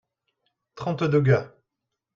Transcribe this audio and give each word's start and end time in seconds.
trente 0.73 1.03
deux 1.03 1.21
gars. 1.21 1.55